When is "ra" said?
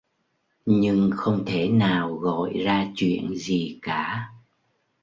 2.53-2.91